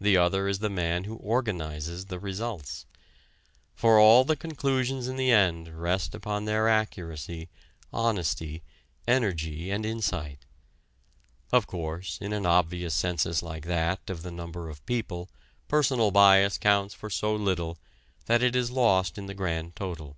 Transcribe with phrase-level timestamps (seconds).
[0.00, 2.86] The other is the man who organizes the results.
[3.76, 7.48] For all the conclusions in the end rest upon their accuracy,
[7.92, 8.64] honesty,
[9.06, 10.44] energy and insight.
[11.52, 15.30] Of course, in an obvious census like that of the number of people
[15.68, 17.78] personal bias counts for so little
[18.26, 20.16] that it is lost in the grand total.